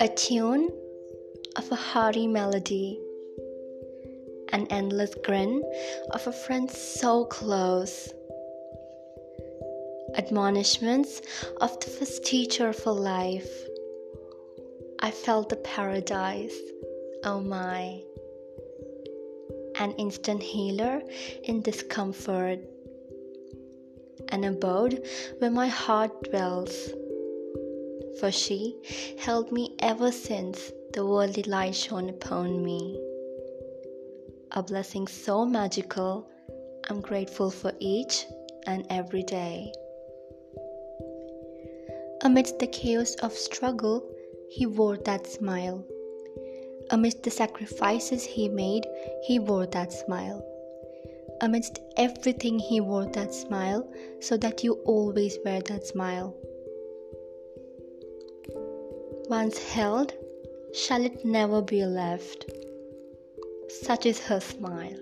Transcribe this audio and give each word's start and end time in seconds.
A 0.00 0.08
tune 0.16 0.70
of 1.54 1.70
a 1.70 1.76
hearty 1.76 2.26
melody, 2.26 3.00
an 4.48 4.66
endless 4.70 5.14
grin 5.24 5.62
of 6.10 6.26
a 6.26 6.32
friend 6.32 6.68
so 6.68 7.24
close, 7.26 8.12
admonishments 10.16 11.22
of 11.60 11.78
the 11.78 11.90
first 11.90 12.24
teacher 12.24 12.72
for 12.72 12.90
life. 12.92 13.50
I 14.98 15.12
felt 15.12 15.50
the 15.50 15.56
paradise, 15.56 16.58
oh 17.22 17.40
my, 17.40 18.02
an 19.76 19.92
instant 19.92 20.42
healer 20.42 21.02
in 21.44 21.62
discomfort, 21.62 22.58
an 24.28 24.44
abode 24.44 25.06
where 25.38 25.50
my 25.50 25.68
heart 25.68 26.30
dwells 26.30 26.90
for 28.18 28.32
she 28.32 28.76
held 29.18 29.52
me 29.52 29.74
ever 29.78 30.10
since 30.10 30.72
the 30.92 31.06
worldly 31.06 31.44
light 31.44 31.74
shone 31.74 32.08
upon 32.08 32.64
me. 32.64 32.98
A 34.52 34.62
blessing 34.62 35.06
so 35.06 35.44
magical, 35.44 36.28
I'm 36.88 37.00
grateful 37.00 37.50
for 37.50 37.72
each 37.78 38.26
and 38.66 38.84
every 38.90 39.22
day. 39.22 39.72
Amidst 42.22 42.58
the 42.58 42.66
chaos 42.66 43.14
of 43.16 43.32
struggle, 43.32 44.02
he 44.50 44.66
wore 44.66 44.96
that 44.96 45.26
smile. 45.26 45.84
Amidst 46.90 47.22
the 47.22 47.30
sacrifices 47.30 48.24
he 48.24 48.48
made, 48.48 48.86
he 49.22 49.38
wore 49.38 49.66
that 49.66 49.92
smile. 49.92 50.44
Amidst 51.40 51.78
everything, 51.96 52.58
he 52.58 52.80
wore 52.80 53.06
that 53.06 53.34
smile 53.34 53.88
so 54.20 54.36
that 54.36 54.64
you 54.64 54.74
always 54.84 55.38
wear 55.44 55.60
that 55.62 55.86
smile 55.86 56.36
once 59.28 59.58
held, 59.58 60.14
shall 60.72 61.04
it 61.04 61.22
never 61.22 61.60
be 61.60 61.84
left. 61.84 62.50
Such 63.68 64.06
is 64.06 64.18
her 64.20 64.40
smile, 64.40 64.98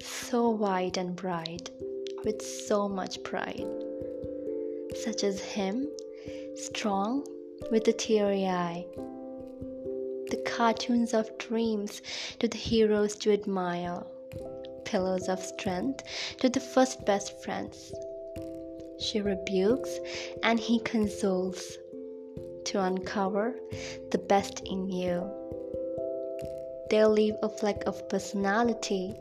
so 0.00 0.50
wide 0.50 0.96
and 0.96 1.16
bright, 1.16 1.70
with 2.24 2.40
so 2.40 2.88
much 2.88 3.20
pride. 3.24 3.66
Such 4.94 5.24
as 5.24 5.40
him, 5.40 5.88
strong 6.54 7.26
with 7.72 7.88
a 7.88 7.92
teary 7.92 8.46
eye. 8.46 8.86
The 10.30 10.42
cartoons 10.46 11.12
of 11.12 11.36
dreams 11.38 12.00
to 12.38 12.46
the 12.46 12.56
heroes 12.56 13.16
to 13.16 13.32
admire, 13.32 14.04
pillows 14.86 15.28
of 15.28 15.44
strength 15.44 16.02
to 16.40 16.48
the 16.48 16.60
first 16.60 17.04
best 17.04 17.42
friends. 17.42 17.92
She 18.98 19.20
rebukes 19.20 19.98
and 20.42 20.58
he 20.58 20.78
consoles 20.80 21.76
to 22.64 22.82
uncover 22.82 23.54
the 24.10 24.18
best 24.18 24.62
in 24.64 24.88
you. 24.88 25.30
They'll 26.88 27.10
leave 27.10 27.34
a 27.42 27.48
fleck 27.48 27.82
of 27.86 28.08
personality 28.08 29.14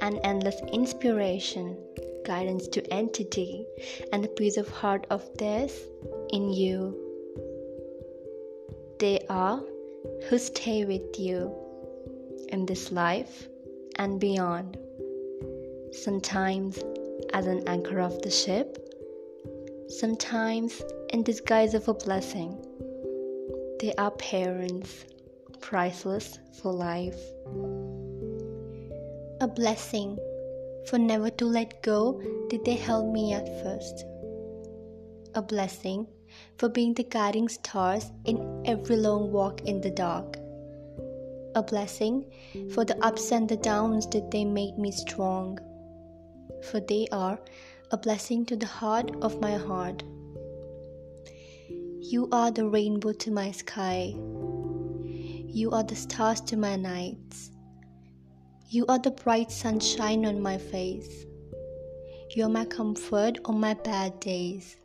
and 0.00 0.20
endless 0.24 0.60
inspiration, 0.72 1.78
guidance 2.24 2.68
to 2.68 2.92
entity, 2.92 3.66
and 4.12 4.24
a 4.24 4.28
piece 4.28 4.56
of 4.56 4.68
heart 4.68 5.06
of 5.10 5.22
theirs 5.38 5.72
in 6.30 6.52
you. 6.52 7.02
They 8.98 9.24
are 9.30 9.62
who 10.28 10.38
stay 10.38 10.84
with 10.84 11.18
you 11.18 11.54
in 12.48 12.66
this 12.66 12.92
life 12.92 13.48
and 13.96 14.20
beyond. 14.20 14.78
Sometimes 15.92 16.78
as 17.32 17.46
an 17.46 17.66
anchor 17.66 18.00
of 18.00 18.20
the 18.22 18.30
ship, 18.30 18.78
sometimes 19.88 20.82
in 21.10 21.22
disguise 21.22 21.74
of 21.74 21.88
a 21.88 21.94
blessing. 21.94 22.56
They 23.80 23.94
are 23.94 24.10
parents, 24.10 25.04
priceless 25.60 26.38
for 26.60 26.72
life. 26.72 27.20
A 29.40 29.48
blessing, 29.48 30.18
for 30.86 30.98
never 30.98 31.30
to 31.30 31.44
let 31.44 31.82
go 31.82 32.20
did 32.48 32.64
they 32.64 32.74
help 32.74 33.12
me 33.12 33.32
at 33.32 33.46
first. 33.62 34.04
A 35.34 35.42
blessing, 35.42 36.06
for 36.58 36.68
being 36.68 36.94
the 36.94 37.04
guiding 37.04 37.48
stars 37.48 38.10
in 38.24 38.62
every 38.64 38.96
long 38.96 39.30
walk 39.30 39.60
in 39.62 39.80
the 39.80 39.90
dark. 39.90 40.36
A 41.54 41.62
blessing, 41.62 42.24
for 42.72 42.84
the 42.84 42.98
ups 43.04 43.32
and 43.32 43.48
the 43.48 43.56
downs 43.56 44.06
did 44.06 44.30
they 44.30 44.44
make 44.44 44.76
me 44.76 44.90
strong. 44.90 45.58
For 46.62 46.80
they 46.80 47.06
are 47.12 47.38
a 47.90 47.96
blessing 47.96 48.44
to 48.46 48.56
the 48.56 48.66
heart 48.66 49.10
of 49.22 49.40
my 49.40 49.56
heart. 49.56 50.02
You 52.00 52.28
are 52.32 52.50
the 52.50 52.68
rainbow 52.68 53.12
to 53.12 53.30
my 53.30 53.50
sky. 53.50 54.14
You 55.04 55.70
are 55.72 55.82
the 55.82 55.96
stars 55.96 56.40
to 56.42 56.56
my 56.56 56.76
nights. 56.76 57.50
You 58.68 58.86
are 58.86 58.98
the 58.98 59.10
bright 59.10 59.50
sunshine 59.50 60.26
on 60.26 60.40
my 60.40 60.58
face. 60.58 61.24
You 62.34 62.44
are 62.44 62.50
my 62.50 62.64
comfort 62.64 63.38
on 63.44 63.60
my 63.60 63.74
bad 63.74 64.20
days. 64.20 64.76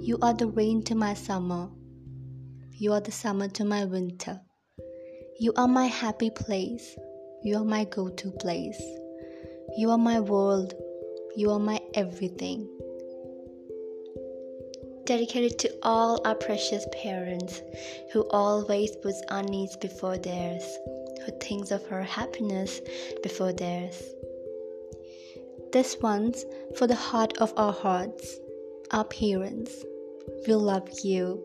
You 0.00 0.18
are 0.22 0.34
the 0.34 0.46
rain 0.46 0.82
to 0.84 0.94
my 0.94 1.14
summer. 1.14 1.68
You 2.72 2.92
are 2.92 3.00
the 3.00 3.12
summer 3.12 3.48
to 3.48 3.64
my 3.64 3.84
winter. 3.84 4.40
You 5.38 5.52
are 5.56 5.68
my 5.68 5.86
happy 5.86 6.30
place. 6.30 6.96
You 7.42 7.56
are 7.56 7.64
my 7.64 7.84
go 7.84 8.08
to 8.08 8.30
place. 8.30 8.82
You 9.76 9.90
are 9.90 9.98
my 9.98 10.20
world. 10.20 10.74
You 11.36 11.50
are 11.50 11.58
my 11.58 11.80
everything 11.94 12.68
dedicated 15.04 15.58
to 15.58 15.70
all 15.82 16.20
our 16.24 16.34
precious 16.34 16.86
parents 16.92 17.60
who 18.12 18.22
always 18.30 18.94
puts 18.96 19.20
our 19.28 19.42
needs 19.42 19.76
before 19.76 20.16
theirs, 20.16 20.78
who 21.24 21.32
thinks 21.40 21.70
of 21.70 21.82
our 21.90 22.02
happiness 22.02 22.80
before 23.22 23.52
theirs. 23.52 24.02
This 25.72 25.98
one's 26.00 26.44
for 26.76 26.86
the 26.86 26.94
heart 26.94 27.36
of 27.38 27.52
our 27.56 27.72
hearts, 27.72 28.38
our 28.90 29.04
parents. 29.04 29.84
We 30.46 30.54
love 30.54 30.88
you. 31.02 31.42